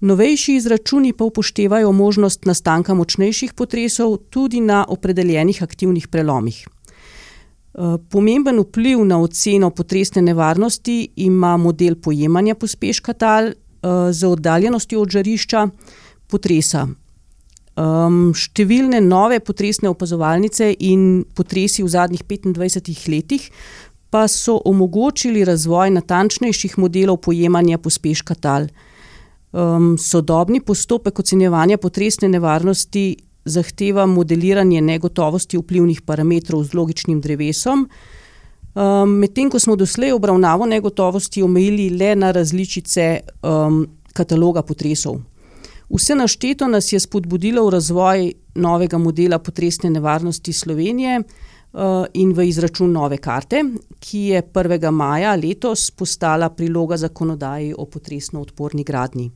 Novejši 0.00 0.54
izračuni 0.54 1.12
pa 1.12 1.24
upoštevajo 1.24 1.92
možnost 1.92 2.44
nastanka 2.44 2.94
močnejših 2.94 3.52
potresov 3.52 4.16
tudi 4.30 4.60
na 4.60 4.84
opredeljenih 4.88 5.62
aktivnih 5.62 6.08
prelomih. 6.08 6.68
Pomemben 8.10 8.58
vpliv 8.60 9.04
na 9.04 9.20
oceno 9.20 9.70
potresne 9.70 10.22
nevarnosti 10.22 11.08
ima 11.16 11.56
model 11.56 11.94
pojemanja 11.96 12.54
pospeška 12.54 13.12
tal, 13.12 13.52
z 14.10 14.26
oddaljenostjo 14.26 15.00
od 15.02 15.10
žarišča 15.10 15.66
potresa. 16.30 16.86
številne 18.36 19.00
nove 19.00 19.40
potresne 19.40 19.88
opazovalnice 19.88 20.68
in 20.84 21.24
potresi 21.34 21.82
v 21.82 21.88
zadnjih 21.88 22.22
petindvajsetih 22.28 23.08
letih 23.08 23.48
pa 24.12 24.26
so 24.28 24.58
omogočili 24.68 25.44
razvoj 25.48 25.90
natančnejših 25.90 26.76
modelov 26.78 27.22
pojemanja 27.24 27.78
pospeška 27.78 28.34
tal. 28.34 28.68
sodobni 29.98 30.60
postopek 30.60 31.18
ocenjevanja 31.18 31.76
potresne 31.76 32.28
nevarnosti 32.28 33.16
zahteva 33.44 34.06
modeliranje 34.06 34.80
negotovosti 34.80 35.58
vplivnih 35.58 36.02
parametrov 36.02 36.64
z 36.64 36.74
logičnim 36.74 37.20
drevesom, 37.20 37.88
medtem 39.06 39.50
ko 39.50 39.58
smo 39.58 39.76
doslej 39.76 40.12
obravnavo 40.12 40.66
negotovosti 40.66 41.42
omejili 41.42 41.90
le 41.90 42.14
na 42.16 42.30
različice, 42.32 43.20
kataloga 44.12 44.62
potresov. 44.62 45.20
Vse 45.92 46.14
našteto 46.14 46.68
nas 46.68 46.92
je 46.92 47.00
spodbudilo 47.00 47.66
v 47.66 47.70
razvoj 47.74 48.32
novega 48.54 48.98
modela 48.98 49.38
potresne 49.38 49.90
nevarnosti 49.90 50.52
Slovenije 50.52 51.20
in 52.14 52.32
v 52.32 52.46
izračun 52.48 52.92
nove 52.92 53.16
karte, 53.16 53.60
ki 54.00 54.18
je 54.18 54.42
1. 54.42 54.90
maja 54.90 55.34
letos 55.36 55.90
postala 55.90 56.48
priloga 56.48 56.96
zakonodaji 56.96 57.74
o 57.78 57.84
potresno 57.84 58.40
odporni 58.40 58.84
gradnji. 58.84 59.30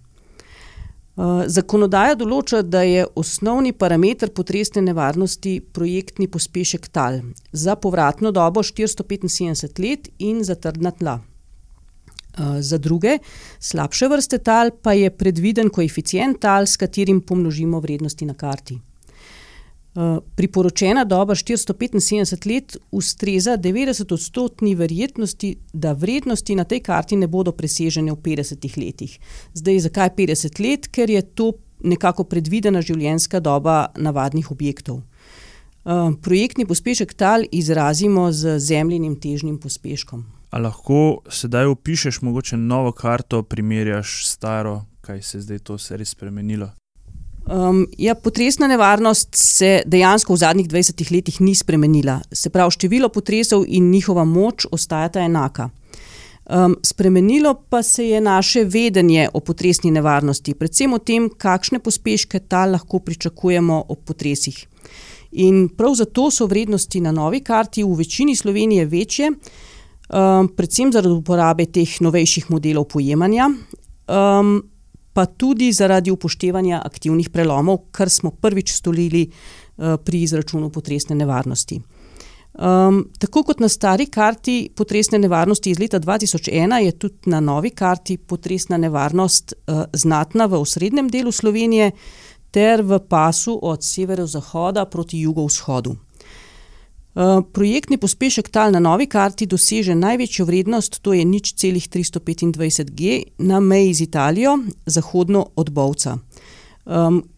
Zakonodaja 1.16 2.14
določa, 2.20 2.61
da 2.61 2.82
je 2.85 3.06
osnovni 3.16 3.73
parameter 3.73 4.28
potresne 4.37 4.82
nevarnosti 4.85 5.54
projektni 5.73 6.28
pospešek 6.28 6.90
tal 6.92 7.23
za 7.52 7.76
povratno 7.80 8.35
dobo 8.37 8.61
štiristo 8.62 9.06
petinsedemdeset 9.08 9.80
let 9.80 10.11
in 10.18 10.44
za 10.44 10.58
trdna 10.61 10.92
tla. 10.92 11.16
Za 12.37 12.76
druge, 12.76 13.16
slabše 13.58 14.11
vrste 14.12 14.38
tal, 14.44 14.75
pa 14.82 14.92
je 14.92 15.08
predviden 15.08 15.73
koeficient 15.73 16.37
tal, 16.44 16.68
s 16.68 16.76
katerim 16.76 17.23
pomnožimo 17.25 17.80
vrednosti 17.80 18.28
na 18.28 18.37
karti. 18.37 18.76
Priporočena 20.36 21.04
doba 21.08 21.34
štiristo 21.34 21.74
petinsedemdeset 21.74 22.46
let 22.46 22.76
ustreza 22.92 23.56
devetdesetodstotni 23.56 24.74
verjetnosti, 24.76 25.54
da 25.72 25.92
vrednosti 25.92 26.54
na 26.54 26.64
tej 26.64 26.82
karti 26.84 27.16
ne 27.16 27.26
bodo 27.26 27.52
presežene 27.56 28.12
v 28.12 28.20
petdesetih 28.20 28.76
letih. 28.76 29.18
Zdaj, 29.56 29.80
zakaj 29.88 30.12
petdeset 30.16 30.60
let? 30.60 30.88
Ker 30.92 31.10
je 31.10 31.22
to 31.22 31.52
nekako 31.80 32.24
predvidena 32.24 32.82
življenjska 32.84 33.40
doba 33.40 33.86
navadnih 33.96 34.50
objektov. 34.52 35.00
Projektni 36.22 36.66
pospešek 36.66 37.14
tal 37.14 37.44
izrazimo 37.52 38.32
z 38.32 38.58
Zemljinim 38.58 39.16
težnim 39.16 39.58
pospeškom. 39.62 40.24
A 40.50 40.58
lahko 40.58 41.22
sedaj 41.30 41.70
opišeš 41.72 42.20
mogoče 42.26 42.56
novo 42.56 42.92
karto, 42.92 43.42
primerjaš 43.42 44.26
staro, 44.26 44.82
kaj 45.00 45.22
se 45.22 45.38
je 45.38 45.42
zdaj 45.42 45.58
to 45.58 45.78
se 45.78 45.96
res 45.96 46.10
spremenilo? 46.10 46.72
Ja, 47.98 48.14
potresna 48.14 48.66
nevarnost 48.66 49.28
se 49.32 49.82
dejansko 49.86 50.34
v 50.34 50.36
zadnjih 50.36 50.68
dvajsetih 50.68 51.10
letih 51.12 51.40
ni 51.40 51.54
spremenila. 51.54 52.20
Se 52.32 52.50
pravi, 52.50 52.70
število 52.70 53.08
potresov 53.08 53.64
in 53.68 53.90
njihova 53.90 54.24
moč 54.24 54.66
ostajata 54.70 55.20
enaka. 55.20 55.70
spremenilo 56.82 57.54
pa 57.68 57.82
se 57.82 58.08
je 58.08 58.20
naše 58.20 58.64
vedenje 58.64 59.28
o 59.34 59.40
potresni 59.40 59.90
nevarnosti, 59.90 60.54
predvsem 60.54 60.92
o 60.92 60.98
tem, 60.98 61.28
kakšne 61.38 61.78
pospeške 61.78 62.38
tal 62.48 62.70
lahko 62.70 62.98
pričakujemo 62.98 63.84
ob 63.88 63.98
potresih. 64.04 64.66
In 65.32 65.68
prav 65.68 65.94
zato 65.94 66.30
so 66.30 66.46
vrednosti 66.46 67.00
na 67.00 67.12
novi 67.12 67.40
karti 67.40 67.82
v 67.82 67.94
večini 67.98 68.36
Slovenije 68.36 68.84
večje, 68.86 69.30
predvsem 70.56 70.92
zaradi 70.92 71.14
uporabe 71.14 71.66
teh 71.66 72.00
novejših 72.00 72.50
modelov 72.50 72.84
pojemanja, 72.84 73.50
pa 75.16 75.25
tudi 75.26 75.70
zaradi 75.73 76.12
upoštevanja 76.12 76.82
aktivnih 76.85 77.30
prelomov, 77.32 77.87
kar 77.90 78.11
smo 78.12 78.30
prvič 78.30 78.75
storili, 78.76 79.30
pri 79.76 80.23
izračunu 80.23 80.70
potresne 80.70 81.16
nevarnosti. 81.16 81.80
tako 83.18 83.42
kot 83.42 83.61
na 83.61 83.68
stari 83.68 84.06
karti 84.06 84.70
potresne 84.76 85.18
nevarnosti 85.18 85.70
iz 85.70 85.78
leta 85.78 85.99
dva 85.99 86.18
tisoč 86.18 86.49
ena 86.52 86.78
je 86.78 86.92
tudi 86.99 87.30
na 87.30 87.40
novi 87.40 87.70
karti 87.70 88.16
potresna 88.16 88.76
nevarnost, 88.76 89.52
znatna 89.92 90.46
v 90.46 90.61
osrednjem 90.61 91.08
delu 91.08 91.32
Slovenije 91.32 91.90
ter 92.50 92.82
v 92.82 92.99
pasu 93.08 93.58
od 93.62 93.85
severozahoda 93.85 94.87
proti 94.87 95.20
jugovzhodu. 95.20 95.96
Projektni 97.52 97.96
pospešek 97.96 98.49
tal 98.49 98.73
na 98.73 98.80
novi 98.80 99.06
karti 99.06 99.46
doseže 99.46 99.94
največjo 99.94 100.44
vrednost, 100.44 101.00
to 101.02 101.12
je 101.16 101.25
nič 101.25 101.54
celih 101.56 101.88
tristo 101.88 102.20
petindvajset 102.20 102.90
G 102.92 103.23
na 103.38 103.61
meji 103.61 103.94
z 103.94 104.00
Italijo, 104.00 104.58
zahodno 104.87 105.46
od 105.56 105.70
Bovca. 105.70 106.18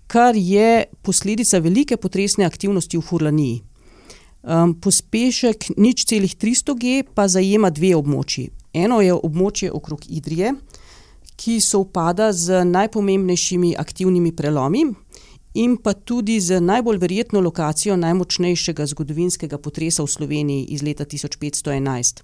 kar 0.06 0.36
je 0.36 0.84
posledica 1.02 1.58
velike 1.58 1.96
potresne 1.96 2.44
aktivnosti 2.44 2.98
v 2.98 3.00
Furlaniji. 3.00 3.62
pospešek 4.80 5.76
nič 5.76 6.04
celih 6.04 6.34
tristo 6.34 6.74
G 6.74 7.02
pa 7.14 7.28
zajema 7.28 7.70
dve 7.70 7.96
območji. 7.96 8.50
Eno 8.72 9.00
je 9.00 9.12
območje 9.14 9.72
okrog 9.72 10.00
Idrije, 10.08 10.54
ki 11.36 11.60
sovpada 11.60 12.32
z 12.32 12.64
najpomembnejšimi 12.64 13.76
aktivnimi 13.78 14.32
prelomi 14.32 14.84
in 15.58 15.76
pa 15.76 15.92
tudi 15.92 16.38
z 16.40 16.60
najbolj 16.60 16.98
verjetno 17.02 17.40
lokacijo 17.40 17.96
najmočnejšega 17.96 18.86
zgodovinskega 18.86 19.58
potresa 19.58 20.04
v 20.06 20.12
Sloveniji 20.14 20.66
iz 20.70 20.82
leta 20.86 21.04
tisoč 21.04 21.36
petsto 21.36 21.72
enajst. 21.74 22.22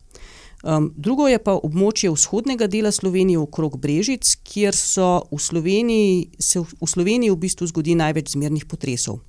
drugo 0.96 1.26
je 1.28 1.38
pa 1.38 1.52
območje 1.52 2.10
vzhodnega 2.10 2.66
dela 2.66 2.92
Slovenije 2.92 3.38
okrog 3.38 3.76
Brežic, 3.76 4.36
kjer 4.44 4.74
so 4.74 5.26
v 5.32 5.38
Sloveniji, 5.38 6.30
se 6.38 6.60
v 6.60 6.86
Sloveniji 6.86 7.30
v 7.30 7.36
bistvu 7.36 7.66
zgodi 7.66 7.94
največ 7.94 8.30
zmernih 8.32 8.64
potresov. 8.64 9.20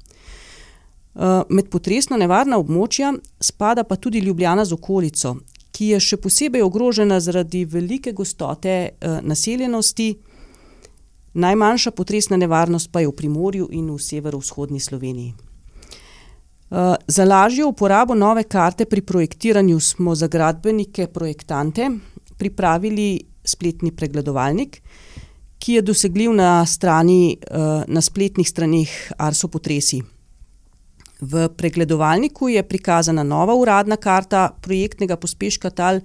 med 1.50 1.70
potresno 1.70 2.18
nevarna 2.18 2.58
območja 2.58 3.14
spada 3.40 3.84
pa 3.84 3.96
tudi 3.96 4.20
Ljubljana 4.20 4.66
z 4.66 4.74
okolico, 4.74 5.36
ki 5.72 5.86
je 5.86 6.00
še 6.00 6.18
posebej 6.18 6.62
ogrožena 6.62 7.20
zaradi 7.20 7.66
velike 7.66 8.12
gostote, 8.12 8.90
naseljenosti, 9.22 10.16
najmanjša 11.36 11.92
potresna 11.92 12.38
nevarnost 12.38 12.92
pa 12.92 13.04
je 13.04 13.08
v 13.08 13.16
Primorju 13.16 13.68
in 13.72 13.92
v 13.92 14.00
severovzhodni 14.00 14.80
Sloveniji. 14.80 15.34
za 17.08 17.26
lažjo 17.26 17.68
uporabo 17.68 18.16
nove 18.16 18.44
karte 18.44 18.86
pri 18.86 19.02
projektiranju 19.02 19.80
smo 19.80 20.16
za 20.16 20.28
gradbenike 20.28 21.08
projektante 21.08 21.90
pripravili 22.38 23.22
spletni 23.44 23.92
pregledovalnik, 23.92 24.82
ki 25.60 25.74
je 25.74 25.82
dosegljiv 25.82 26.34
na 26.34 26.66
strani, 26.66 27.38
na 27.88 28.02
spletnih 28.02 28.50
straneh 28.50 28.90
Arso 29.18 29.48
potresi. 29.48 30.02
V 31.22 31.48
pregledovalniku 31.58 32.50
je 32.50 32.64
prikazana 32.64 33.24
nova 33.24 33.56
uradna 33.56 33.96
karta 33.98 34.50
projektnega 34.62 35.16
pospeška 35.16 35.70
tal, 35.70 36.02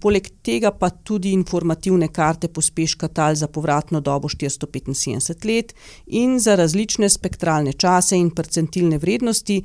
poleg 0.00 0.28
tega 0.42 0.70
pa 0.72 0.88
tudi 0.90 1.32
informativne 1.36 2.08
karte 2.08 2.48
pospeška 2.48 3.08
tal 3.08 3.34
za 3.36 3.48
povratno 3.48 4.00
dobo 4.00 4.28
štiristo 4.28 4.66
petinsedemdeset 4.66 5.44
let 5.44 5.74
in 6.06 6.38
za 6.40 6.54
različne 6.56 7.08
spektralne 7.08 7.72
čase 7.72 8.16
in 8.16 8.30
percentilne 8.30 8.98
vrednosti, 8.98 9.58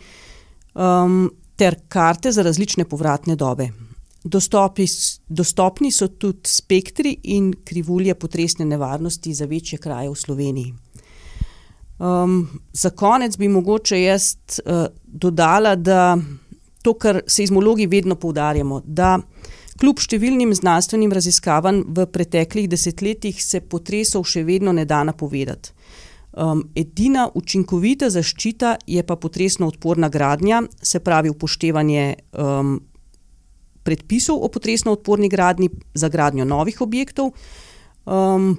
ter 1.56 1.76
karte 1.88 2.32
za 2.32 2.44
različne 2.44 2.86
povratne 2.86 3.36
dobe. 3.36 3.70
Dostopi 4.24 4.84
dostopni 5.30 5.92
so 5.92 6.08
tudi 6.08 6.50
spektri 6.52 7.16
in 7.24 7.54
krivulje 7.64 8.16
potresne 8.20 8.66
nevarnosti 8.66 9.34
za 9.34 9.46
večje 9.46 9.80
kraje 9.80 10.10
v 10.10 10.16
Sloveniji. 10.16 10.74
za 12.74 12.90
konec 12.90 13.38
bi 13.38 13.48
mogoče 13.48 14.02
jaz, 14.02 14.36
dodala, 15.04 15.76
da 15.76 16.18
to, 16.82 16.94
kar 16.94 17.22
seizmologi 17.28 17.88
vedno 17.88 18.16
poudarjamo, 18.16 18.82
da 18.86 19.20
kljub 19.80 20.02
številnim 20.04 20.52
znanstvenim 20.56 21.14
raziskavam 21.16 21.84
v 21.88 22.06
preteklih 22.12 22.68
desetletjih 22.70 23.40
se 23.44 23.62
potresov 23.62 24.26
še 24.28 24.44
vedno 24.44 24.74
ne 24.76 24.86
da 24.86 25.04
napovedati. 25.04 25.72
edina 26.76 27.30
učinkovita 27.36 28.10
zaščita 28.10 28.78
je 28.88 29.04
pa 29.04 29.16
potresno 29.16 29.68
odporna 29.68 30.10
gradnja, 30.10 30.62
se 30.82 31.00
pravi 31.00 31.30
upoštevanje, 31.30 32.16
predpisov 33.84 34.44
o 34.44 34.48
potresno 34.48 34.92
odporni 34.92 35.30
gradnji 35.30 35.70
za 35.94 36.10
gradnjo 36.10 36.46
novih 36.46 36.82
objektov, 36.82 37.34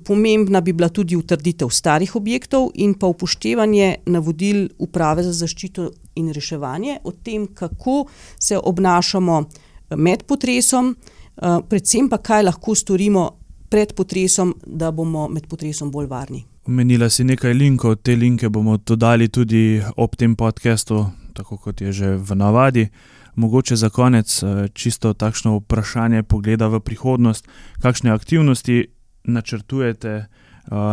pomembna 0.04 0.61
bi 0.61 0.72
bila 0.72 0.88
tudi 0.88 1.16
utrditev 1.16 1.70
starih 1.70 2.16
objektov 2.16 2.70
in 2.74 2.94
pa 2.94 3.06
upoštevanje 3.06 3.96
navodil 4.06 4.68
Uprave 4.78 5.22
za 5.22 5.33
zaščito 5.33 5.90
in 6.14 6.30
reševanje 6.33 6.98
o 7.04 7.12
tem, 7.12 7.46
kako 7.54 8.06
se 8.38 8.59
obnašamo 8.59 9.44
med 9.96 10.24
potresom, 10.29 10.94
predvsem 11.40 12.09
pa, 12.11 12.18
kaj 12.18 12.44
lahko 12.46 12.74
storimo 12.74 13.29
pred 13.70 13.94
potresom, 13.94 14.55
da 14.66 14.90
bomo 14.90 15.29
med 15.29 15.46
potresom 15.48 15.90
bolj 15.90 16.09
varni. 16.11 16.44
Omenila 16.66 17.09
si 17.11 17.24
nekaj 17.24 17.55
linkov, 17.55 17.96
te 18.03 18.16
linke 18.16 18.48
bomo 18.48 18.76
dodali 18.76 19.29
tudi 19.29 19.81
ob 19.96 20.16
tem 20.16 20.37
podcastu, 20.37 21.07
tako 21.35 21.57
kot 21.57 21.81
je 21.81 21.92
že 21.92 22.16
v 22.16 22.37
navadi. 22.37 22.88
Mogoče 23.35 23.76
za 23.76 23.88
konec, 23.90 24.42
čisto 24.74 25.14
takšno 25.14 25.57
vprašanje 25.62 26.22
pogleda 26.22 26.68
v 26.68 26.81
prihodnost. 26.81 27.46
Kakšne 27.83 28.11
aktivnosti 28.11 28.90
načrtujete, 29.24 30.26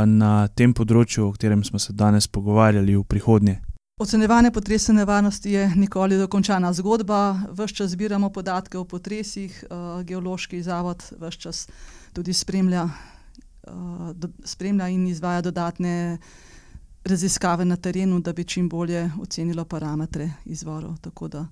na 0.05 0.47
tem 0.55 0.73
področju, 0.73 1.27
o 1.27 1.31
katerem 1.33 1.63
smo 1.63 1.79
se 1.79 1.93
danes 1.93 2.27
pogovarjali, 2.27 2.95
v 2.95 3.03
prihodnje? 3.03 3.59
Ocenjevanje 3.99 4.51
potresne 4.51 4.93
nevarnosti 4.93 5.51
je 5.51 5.71
nikoli 5.75 6.17
dokončana 6.17 6.73
zgodba, 6.73 7.39
ves 7.49 7.71
čas 7.71 7.91
zbiramo 7.91 8.29
podatke 8.29 8.77
o 8.77 8.83
potresih, 8.85 9.63
Geološki 10.03 10.61
zavod 10.61 11.03
ves 11.17 11.33
čas 11.35 11.67
tudi 12.13 12.33
spremlja, 12.33 12.89
spremlja 14.43 14.87
in 14.87 15.07
izvaja 15.07 15.41
dodatne 15.41 16.17
raziskave 17.05 17.65
na 17.65 17.75
terenu, 17.75 18.19
da 18.19 18.33
bi 18.33 18.43
čim 18.43 18.69
bolje 18.69 19.09
ocenilo 19.21 19.65
parametre 19.65 20.29
izvorov, 20.45 20.97
tako 21.01 21.27
da 21.27 21.47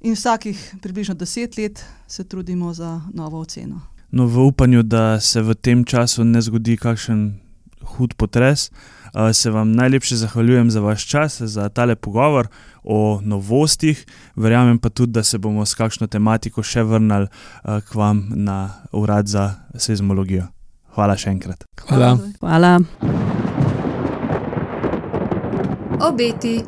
in 0.00 0.14
vsakih 0.14 0.74
približno 0.82 1.14
deset 1.14 1.56
let 1.56 1.84
se 2.06 2.24
trudimo 2.24 2.74
za 2.74 3.00
novo 3.14 3.40
oceno. 3.40 3.80
No, 4.10 4.26
v 4.26 4.46
upanju, 4.46 4.82
da 4.82 5.20
se 5.20 5.42
v 5.42 5.54
tem 5.54 5.84
času 5.84 6.24
ne 6.24 6.42
zgodi 6.42 6.76
kakšen 6.76 7.38
hud 7.82 8.14
potres. 8.14 8.70
Uh, 9.14 9.32
se 9.32 9.50
vam 9.50 9.72
najlepše 9.72 10.16
zahvaljujem 10.16 10.70
za 10.70 10.80
vaš 10.80 11.06
čas, 11.06 11.40
za 11.40 11.68
tale 11.68 11.96
pogovor 11.96 12.48
o 12.82 13.20
novostih. 13.24 14.06
Verjamem 14.36 14.78
pa 14.78 14.88
tudi, 14.88 15.12
da 15.12 15.22
se 15.22 15.38
bomo 15.38 15.66
s 15.66 15.74
kakšno 15.74 16.06
tematiko 16.06 16.62
še 16.62 16.82
vrnili 16.82 17.26
uh, 17.26 17.80
k 17.80 17.94
vam 17.94 18.26
na 18.34 18.70
urad 18.92 19.26
za 19.26 19.54
seizmologijo. 19.74 20.46
Hvala 20.94 21.16
še 21.16 21.30
enkrat. 21.30 21.64
Hvala. 21.88 22.16
Hvala. 22.40 22.78
Obeti. 26.08 26.58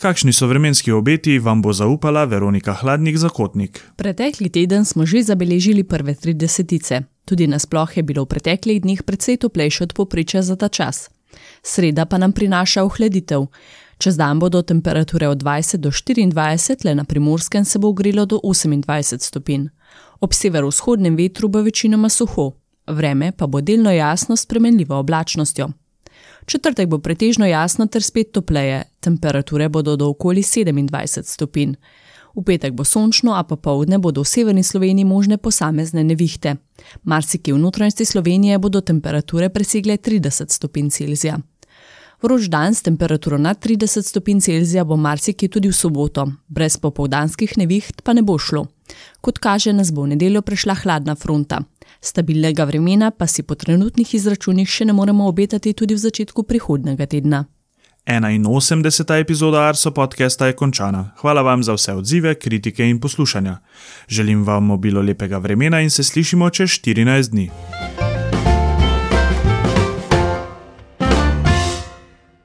Kakšni 0.00 0.32
so 0.32 0.46
vremenski 0.48 0.92
obeti, 0.92 1.38
vam 1.38 1.60
bo 1.62 1.72
zaupala 1.76 2.24
Veronika 2.24 2.72
Hladnik 2.72 3.18
Zakotnik. 3.20 3.82
Pretekli 3.96 4.48
teden 4.48 4.84
smo 4.84 5.04
že 5.06 5.20
zabeležili 5.22 5.84
prve 5.84 6.14
tri 6.14 6.32
desetice. 6.32 7.02
Tudi 7.30 7.46
nasploh 7.46 7.96
je 7.96 8.02
bilo 8.02 8.24
v 8.26 8.34
preteklih 8.34 8.80
dneh 8.82 9.06
precej 9.06 9.36
toplejše 9.38 9.84
od 9.86 9.92
poprečja 9.94 10.42
za 10.42 10.58
ta 10.58 10.66
čas. 10.66 11.06
Sreda 11.62 12.02
pa 12.02 12.18
nam 12.18 12.32
prinaša 12.34 12.82
ohladitev. 12.82 13.46
Čez 14.02 14.16
dan 14.18 14.42
bodo 14.42 14.62
temperature 14.66 15.28
od 15.30 15.38
20 15.38 15.76
do 15.78 15.90
24, 15.94 16.84
le 16.84 16.94
na 16.94 17.04
primorskem 17.04 17.64
se 17.64 17.78
bo 17.78 17.88
ogrelo 17.88 18.26
do 18.26 18.40
28 18.42 19.22
stopinj. 19.22 19.68
Ob 20.20 20.34
severovzhodnem 20.34 21.14
vetru 21.16 21.48
bo 21.48 21.62
večinoma 21.62 22.08
suho, 22.08 22.50
vreme 22.86 23.30
pa 23.32 23.46
bo 23.46 23.60
delno 23.60 23.92
jasno 23.92 24.36
s 24.36 24.42
spremenljivo 24.42 24.98
oblačnostjo. 24.98 25.70
Četrtek 26.46 26.88
bo 26.88 26.98
pretežno 26.98 27.46
jasno 27.46 27.86
ter 27.86 28.02
spet 28.02 28.32
topleje, 28.32 28.82
temperature 29.00 29.68
bodo 29.68 29.96
do 29.96 30.08
okoli 30.08 30.42
27 30.42 31.22
stopinj. 31.22 31.74
V 32.34 32.44
petek 32.46 32.72
bo 32.72 32.84
sončno, 32.84 33.34
a 33.34 33.42
popovdne 33.42 33.98
bodo 33.98 34.22
v 34.22 34.28
severni 34.28 34.62
Sloveniji 34.62 35.04
možne 35.04 35.38
posamezne 35.38 36.04
nevihte. 36.04 36.56
Marsikje 37.04 37.54
v 37.54 37.58
notranjosti 37.58 38.04
Slovenije 38.04 38.58
bodo 38.58 38.80
temperature 38.80 39.48
presegle 39.48 39.96
30 39.96 40.50
stopinj 40.50 40.90
Celzija. 40.90 41.38
Vroč 42.22 42.48
dan 42.52 42.74
s 42.74 42.82
temperaturo 42.82 43.38
nad 43.38 43.58
30 43.66 44.02
stopinj 44.02 44.40
Celzija 44.40 44.84
bo 44.84 44.96
marsikje 44.96 45.48
tudi 45.48 45.68
v 45.68 45.72
soboto, 45.72 46.26
brez 46.48 46.76
popovdanskih 46.76 47.56
neviht 47.56 48.02
pa 48.04 48.12
ne 48.12 48.22
bo 48.22 48.38
šlo. 48.38 48.66
Kot 49.20 49.38
kaže, 49.38 49.72
nas 49.72 49.92
bo 49.92 50.02
v 50.02 50.12
nedeljo 50.14 50.42
prešla 50.42 50.74
hladna 50.74 51.14
fronta. 51.14 51.62
Stabilnega 52.00 52.64
vremena 52.64 53.10
pa 53.10 53.26
si 53.26 53.42
po 53.42 53.54
trenutnih 53.54 54.14
izračunih 54.14 54.68
še 54.68 54.84
ne 54.84 54.92
moremo 54.92 55.28
obetati 55.28 55.72
tudi 55.72 55.94
v 55.94 56.04
začetku 56.04 56.42
prihodnega 56.42 57.06
tedna. 57.06 57.44
81. 58.18 59.20
epizoda 59.20 59.68
Arso 59.68 59.90
podcasta 59.90 60.46
je 60.46 60.52
končana. 60.52 61.10
Hvala 61.16 61.42
vam 61.42 61.62
za 61.62 61.72
vse 61.72 61.92
odzive, 61.92 62.34
kritike 62.34 62.88
in 62.88 63.00
poslušanja. 63.00 63.58
Želim 64.08 64.44
vam 64.44 64.70
obilo 64.70 65.02
lepega 65.02 65.38
vremena 65.38 65.80
in 65.80 65.90
se 65.90 66.04
slišimo 66.04 66.50
čez 66.50 66.68
14 66.68 67.30
dni. 67.30 67.50